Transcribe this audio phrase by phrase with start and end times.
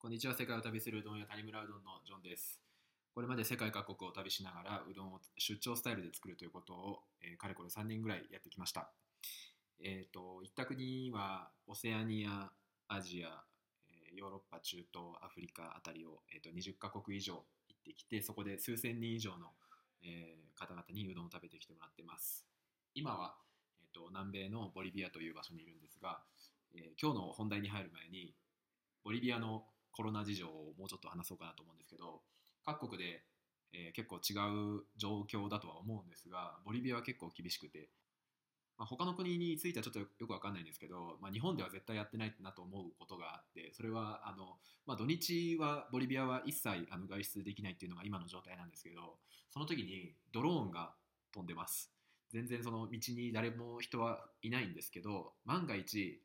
[0.00, 0.34] こんにちは。
[0.34, 2.58] 世界を旅するうどん屋谷村うどんのジョンです。
[3.14, 8.90] これまで世界各国を旅しながらうどんを出張スタイルで作るということを、えー、かれこれ3年ぐらいやってきました。
[9.84, 12.50] えっ、ー、と行った国はオセアニア
[12.88, 13.44] アジア、
[14.16, 14.88] ヨーロッパ中東
[15.20, 19.48] アフリカあたりを、えーと、20カ国以上行ってきてそこで数千人以上の、
[20.02, 22.46] えー、方々にうどんを食べてきてもらってます。
[22.94, 23.34] 今は、
[23.78, 26.22] えーと南米のボリビアという場所にいるんですが、
[26.74, 28.32] えー、今日の本題に入る前に
[29.04, 32.20] ボリビアのコロナ事情をもうちょっと話そうかなと思うんですけど
[32.64, 33.22] 各国で、
[33.72, 34.34] えー、結構違
[34.78, 37.88] う状況だとは思うんですがボリビアは結構厳しくて、
[38.78, 49.16] まあ、他の国についてはちょっとよく分かんないんですけど、まあ、日本では絶対やってないなと思うことがあってそれはあの、まあ、土日はボリビアは一切あの外出できないっていうのが今の状態なんですけど
[49.50, 50.92] その時にドローンが
[51.32, 51.90] 飛んでます。
[52.32, 56.22] 全然その道に誰も人はいないんですけど万が一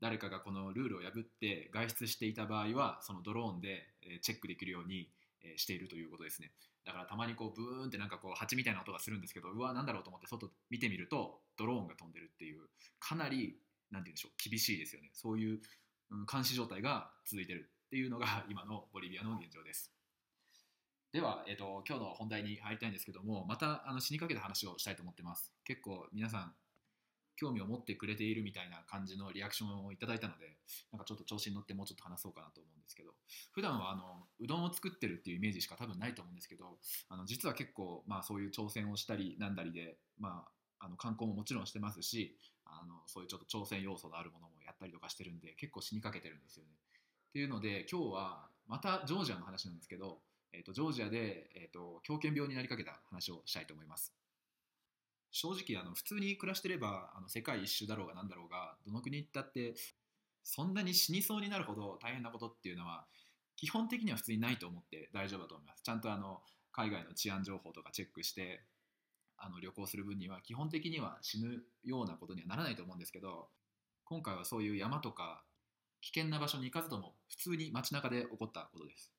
[0.00, 3.86] 誰かがこのルールを破って外出していた場合はそのドローンで
[4.22, 5.08] チェックできるように
[5.56, 6.50] しているということですね。
[6.84, 12.60] だからたまにこうブーンってなんかこう蜂みたいな音がするんですけどうわなんだろうと思って外見てみるとドローンが飛んでるっていう
[13.00, 13.58] かなり
[13.90, 15.10] 何て言うんでしょう厳しいですよね。
[15.12, 15.60] そういう
[16.30, 19.92] 監視状態が続いてるっていうのが 今のボリビアの現状です。
[21.12, 25.52] では、えーと、今日の本題に入りたいんですけどもまたあの死にかけた話をしたいと思ってます。
[25.64, 26.54] 結構皆さん
[27.36, 30.56] 興味を持ってくれているみたいな感じのリアクションをいただいたので
[30.92, 33.10] なんかちょっと調子に乗ってもうちょっと話そうかなと思うんですけど
[33.52, 36.78] 普段はあのうどんを作ってるっていうイメージしか多分ないと思うんですけど
[37.08, 40.44] あの実は結構、まあ、そういう挑戦をしたりなんだりで、ま
[40.80, 46.70] あ、あの観光ももちろんしてますしあのそういうちょっと挑戦要素のあるものもやったりとかしてるんで結構死にかけてるんですよね。
[47.28, 50.18] っていうので今日はまたジョージアの話なんですけど、
[50.52, 54.12] えーと、ジョージアで、えーと狂犬病になりかけた話をしたいと思います。
[55.36, 59.74] 正直あの普通に暮らしてればあの世界一周だろうが何だろうがどの国行ったって
[60.42, 63.04] そんなに死にそうになるほど大変なことっていうのは
[63.54, 65.82] 基本的には普通にないと思って大丈夫だと思います。
[65.82, 66.40] ちゃんとあの
[66.72, 68.62] 海外の治安情報とかチェックして
[69.36, 73.48] あの旅行する分には基本的には死ぬようなことにはならないと思うんですけど
[74.06, 75.44] 今回はそういう山とか
[76.00, 79.12] 危険な場所に行かずとも普通に街中で起こったことです。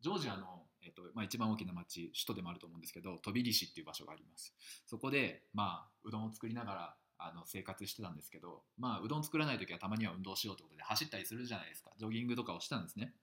[0.00, 4.54] ジョージアのえーとまあ、一番大きな町首都でもあると思うんですけど飛びリ市っていう場所があります。
[4.86, 11.90] そこで、まあ、うどんを作りながらあの生活してたんですけど、まあ、うどん作らない時はたまには運動しようということで走ったりするじゃないですか。
[11.98, 13.14] ジョギングとかをしたんですね。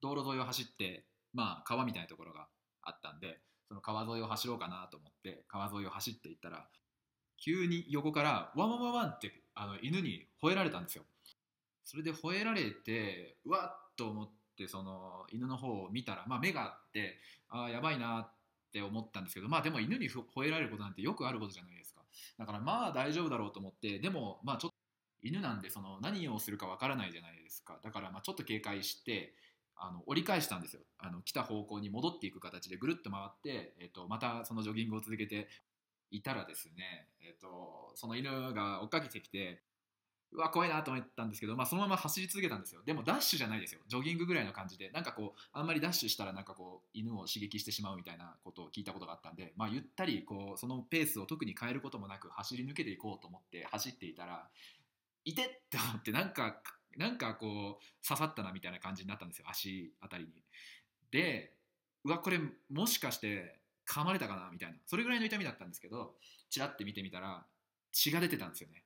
[0.00, 1.04] 道路沿いを走って、
[1.34, 2.46] まあ、川みたいなところが
[2.82, 6.68] あったんでその川沿いを走ろうかなと思って川沿いを走っていったら
[7.36, 11.04] 急に横からワンワンワンワンってあの犬に吠えられたんですよ。
[11.84, 18.30] それで吠えられてうわっと思ってってその犬の方を見たら、まあ、目があってああやばいなっ
[18.72, 22.02] て思ったんですけどまあでも犬に吠えられることなんてよくあることじゃないですか。
[22.38, 24.76] だからまあ大丈夫だろうと思ってでもまあちょっと
[25.22, 27.78] 犬なんでその何をするかわからないじゃないですか。
[27.82, 29.34] だからまあちょっと警戒して
[29.76, 30.82] あの折り返したんですよ。
[30.98, 35.48] あの来た方向に戻っていく形でぐるっと回って、えー、とまたそのジョギングを続けて
[36.10, 39.62] いたらですね、えー、とその犬が追っかけてきて
[40.30, 42.82] うわ怖いなと思ったんですけど、まあ、そのまま走り続けたんですよ。
[42.84, 43.80] でもダッシュじゃないですよ。
[43.88, 44.90] ジョギングぐらいの感じで。
[44.90, 54.48] なんかこうあんまりダッシュしたらなんかこう犬を刺激してしまうみたいなことを聞いたことがあったんで、まあ、ゆったりこうそのペースを特に変えることもなく走り抜けていこうと思って走っていたら
[55.24, 56.60] いてって思ってなんか
[56.96, 59.46] なんかこう刺さったなみたいな感じになったんですよ。
[59.48, 60.30] 足あたりに。
[61.10, 61.54] で
[62.04, 62.38] うわこれ
[62.70, 64.76] もしかして噛まれたかなみたいな。
[64.84, 66.16] それぐらいの痛みだったんですけど
[66.50, 67.46] チラッて見てみたら
[67.92, 68.84] 血が出てたんですよね。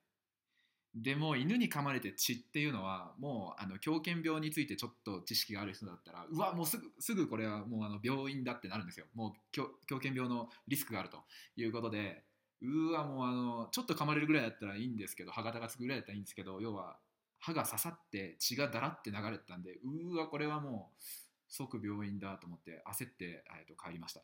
[0.94, 9.06] でも犬に噛まれて血っていうのはもうあの狂犬病についてちょっと知識がある人だったらうわもうすぐすぐこれはもうあの病院だってなるんですよ。
[9.14, 9.70] もう狂
[10.00, 11.18] 犬病のリスクがあると
[11.56, 12.24] いうことで
[12.60, 16.98] うわもうあのちょっと噛まれるぐらいだったらいいんですけど歯型がつくぐらいだったらいいんですけど要は
[17.40, 21.02] 歯が刺さって血がだらって流れてたんでうわこれはもう
[21.48, 24.22] 即病院だと思って焦って、えー、と帰りました。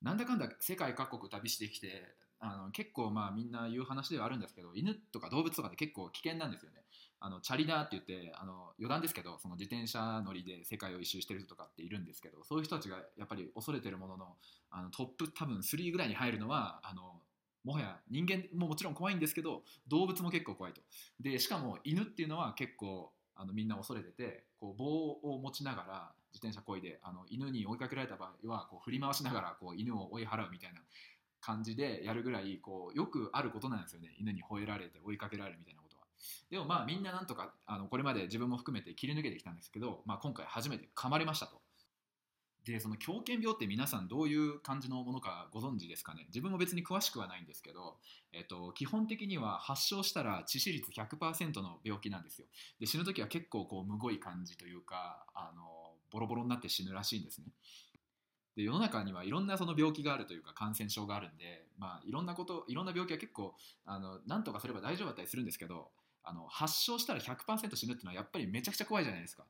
[0.00, 6.82] なんだかんだ世界各国旅してきてあの結構まあみんな言う話ではあるんですけど犬とか動物とかって結構危険なんですよね。
[7.20, 14.36] あのチャリダーって言ってあの余談ですけどその自転車乗りで世界を一周してる人とかっているんですけどそういう人たちがやっぱり恐れてるものの
[14.70, 17.20] あのトップ多分3ぐらいに入るのはあの
[17.62, 20.80] もはや人間ももちろん怖いんですけど動物も結構怖いと。
[21.20, 30.80] でしかも犬っていうのは結構あのみんな恐れててこう棒を持ちながら自転車こいであの犬に追いかけられた場合はこう振り回しながらこう犬を追い払うみたいな
[31.42, 34.14] 感じでやるぐらいこうよくあることなんですよね。
[34.18, 36.04] 犬に吠えられて追いかけられるみたいなことは。
[36.50, 41.60] でもまあみんななんとかあのこれまで自分も含めて切り抜けてきたんですけど、まあ、今回初めて噛まれましたと。
[42.64, 46.26] でその狂犬病って皆さんどういう感じのものかご存知ですかね？
[46.28, 47.96] 自分も別に詳しくはないんですけど、
[48.32, 52.46] えっと、基本的には発症したら致死率100%の病気なんですよ。
[52.78, 57.48] で死ぬ時は結構こうむごい感じというかあのボロボロになって死ぬらしいんですね。
[58.56, 63.54] で世の中にはいろんなその病気があるというか感染症があるんで、まあ、いろんなこといろんな病気は結構
[63.84, 65.88] あの何とかすれば大丈夫だったりするんですけど
[66.24, 69.44] あの発症したら100%死ぬっていうのはやっぱりめちゃくちゃ怖いじゃないですか。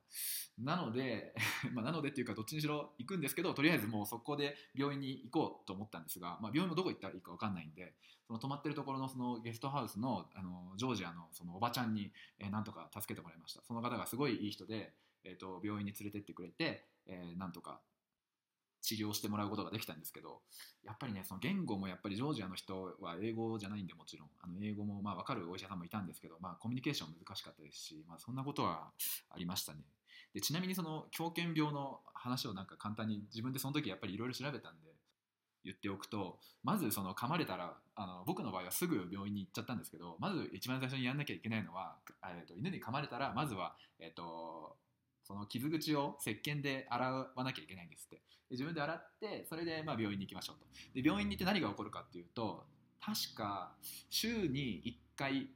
[0.57, 1.33] なので
[1.73, 7.95] まなのでっていうかどっちにしろ行くんですけどとりあえずもうそこで病院に行こうと思ったんですが、まあ、病院もどこ行ったらいいか分かんないんで
[8.25, 13.61] その泊まってるところのそのゲストハウスのあのジョージアのそのおばちゃんに、えー、なんとか助けてもらいました。
[13.63, 17.81] その方がすごいいい人で、えーと、病院に連れてってくれて、えー、なんとか
[18.83, 20.41] 治療してもらうことができたんですけど
[20.85, 24.27] やっぱりねその言語もやっぱりジョージアの人は英語じゃないんでもちろん。
[24.41, 28.91] あの英語もまあ分かるお医者さんもいたんですけど、まあ、コミュニケーション難しかったですし、まあ、そんなことは
[29.29, 29.79] ありましたね。
[30.33, 34.93] でちなみにその狂犬病の話をなんか簡単に自分でその時やっぱりいろいろ調べたんで
[35.63, 41.95] 言っておくとまずその噛まれたらあの僕の場合はすぐ病院に行っちゃったんですけどまず一番最初にやんなきゃいけないのは、
[42.25, 44.75] えーと、犬に噛まれたらまずは、えーと
[45.23, 48.15] その傷口を石鹸で洗わなきゃいけないんですって。
[48.17, 48.21] で
[48.51, 50.65] 自分で洗ってそれでまあ病院に行きましょうと。
[50.93, 52.65] で病院に行って何が起こるかっていうと
[52.99, 53.75] 確か
[54.09, 55.49] 週に1回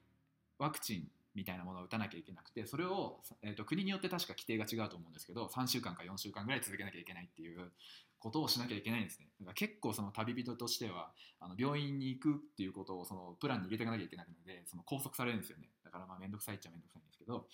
[0.57, 7.71] ワクチンみたいなものを打たなきゃいけなくてそれを、えーと、国によって確か規定が違うと思うんですけど3週間か4週間ぐらい続けなきゃいけないっていう
[8.19, 9.27] ことをしなきゃいけないんですね。
[9.39, 15.69] だから結構その旅人としてはあの病院に行くっていうことをそのプランに入れていかなきゃいけなくてその拘束されるんですよね。
[15.83, 17.45] だからまあ面倒くさいっちゃ面倒くさいんですけど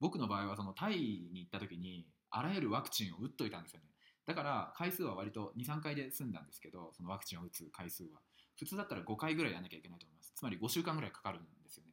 [0.00, 3.86] 僕の場合はそのタイに行った時にあらゆるワクチンを打っといたんですよね。
[4.26, 8.20] だから回数は割と23回で済んだんですけどそのワクチンを打つ回数は。
[8.58, 10.32] 普通だったら5回ぐらいやらなきゃいけないと思います。
[10.34, 11.92] つまり5週間ぐらいかかるんですよね。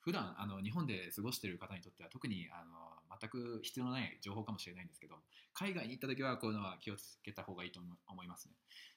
[0.00, 5.16] 普段あの日本で過ごしている方にとっては特にあの全く必要のない情報かもしれないんですけど
[5.54, 8.54] 海外に行った時はこういうのは気をつけた方がいいと思いますね。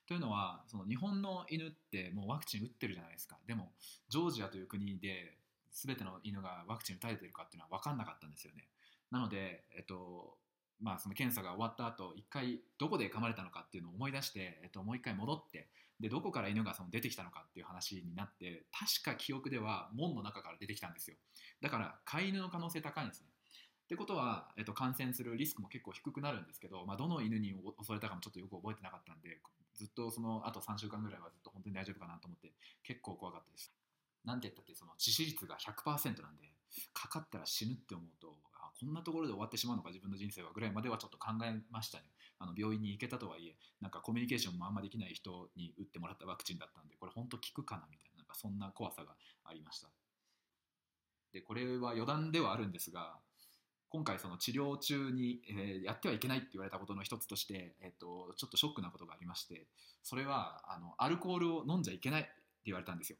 [0.07, 3.37] というのはその日本の犬ってもうワクチン打ってるじゃないですか。
[3.47, 3.71] でも
[4.09, 5.37] ジョージアという国で
[5.73, 8.67] 全ての犬がワクチン打たれてるかっていうのは分かんなかったんですよね。
[9.09, 10.37] なので、えっと
[10.79, 15.69] まあ、その検査が終わった後一回どこで噛まれたのかっていうのを思い出して、えっと、もう一回戻って
[15.99, 21.17] でどこから犬がその出てきたのかっていう話になって確か記憶では門の中から出てきたんですよ。
[21.61, 23.27] だから飼い犬の可能性高いんですね。
[23.85, 29.41] ってことは、えっと、感染するリスクも結構低くなるんですけど、まあ、どの犬に襲われたかもちょっとよく覚えてなかったんで
[29.75, 32.53] ずっとそのあと3週間ぐらいはずっと本当に大丈夫かなと思って
[32.83, 33.73] 結構怖かったです。
[34.25, 36.51] なんて言ったってその致死率が100%なんで
[36.93, 42.05] かかったら死ぬって思うとあこんなところで終わってしまうのか自分の人生はぐらいまではちょっと考えましたね。
[42.39, 49.89] あの病院に行けたとはいえなんかコミュニケーションもあんまできない人に打ってもらったワクチンだったんでこれ本当効くかなみたいななんかそんな怖さがありました。
[51.33, 53.15] でこれは余談ではあるんですが
[53.89, 59.67] 今回その治療中に、えー、やってはいけないって言われたことの一つとして、えーと、ちょっとショックなことがありまして
[60.01, 62.31] それはあのアルコールを飲んじゃいけないって
[62.65, 63.17] 言われたんですよ。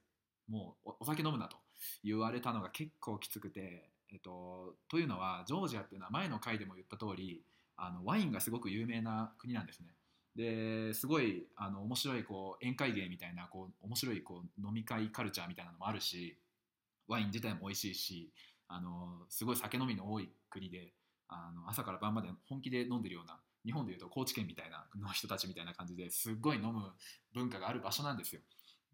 [0.51, 1.57] もうお酒飲むなと
[2.03, 7.42] 言われたのが結構きつくて、えっと、というのはジョージアっていうのは前の回でも言った通り
[7.77, 9.88] あのワインがすごく有名な国なんですね。
[10.36, 16.38] ですごいあの面白いこう宴会芸みたいなこう面白いこう飲み会カルチャーみたいなのもあるし
[17.07, 18.31] ワイン自体も美味しいし
[18.69, 20.94] あのすごい酒飲みの多い国で
[21.27, 26.92] あの朝から晩まで本気で飲んでるような日本でいうと高知県みたいなの人たちみたいな感じですっごい飲む
[27.33, 28.42] 文化がある場所なんですよ。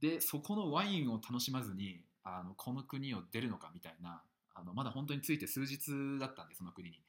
[0.02, 4.22] でそこのワインを楽しまずにあのこの国を出るのかみたいな
[4.54, 7.02] あのまだ本当について数日だったんでその国に。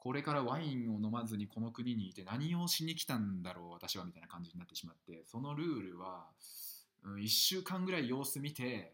[0.00, 6.26] これからワインを飲まずにこの国にいて何をしに来たんだろう私はみたいな感じになってしまってそのルールは、
[7.04, 8.92] うん、1週間ぐらい様子見て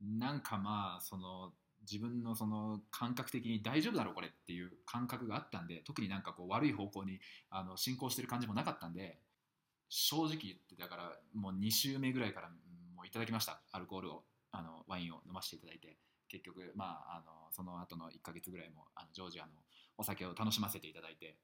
[0.00, 1.52] なんかまあその
[1.90, 7.20] 自分のその感覚的に大丈夫だろうこれっていう感覚があったんで特になんかこう悪い方向に
[7.50, 9.18] あの進行してる感じもなかったんで
[9.88, 12.50] 正直言ってだからもう2週目ぐらいから
[13.08, 13.62] いただきました。
[13.72, 15.98] アルコールをあのワインを飲ませていただいて。
[16.30, 19.52] 結局まああのその後の1ヶ月ぐらいもあのジョージアの
[19.96, 21.36] お酒を楽しませていただいて。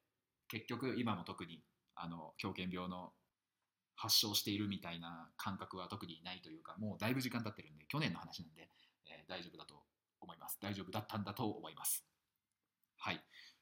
[0.49, 1.62] 結局今も特に
[1.94, 3.12] あの狂犬病の
[3.97, 8.68] 発症しているみたいな感覚は特にないというかもうだいぶ時間経ってるんで去年の話なんで、
[9.06, 9.75] えー、大丈夫だと
[10.21, 10.59] 思います。
[10.61, 12.04] 大丈夫だったんだと思います。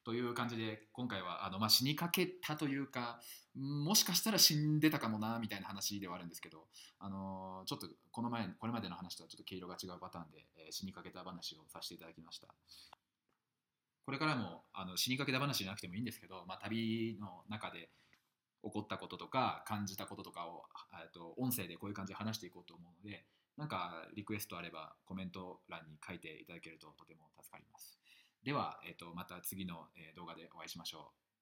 [0.03, 3.19] という感じで今回はあの、まあ、死にかけたというか
[3.55, 6.65] もしかしたら死んでたかもなみたいな話ではあるんですけど、
[6.99, 12.47] あの、ちょっとこの前これまでの話とはちょっと毛色が違うパターンで、えー、死にかけた話をさせていただきました
[14.05, 17.89] これからもあの死にかけた話じゃなくてもいいんですけど、まあ、旅の中で
[18.63, 20.63] 起こったこととか感じたこととかを
[21.13, 23.25] と音声でこういう感じで話していこうと思うので
[23.57, 28.02] なんかリクエストあればコメント欄に書いていただけるととても助かります。
[28.43, 31.32] では、えーと、また次の動画でお会いしましょう。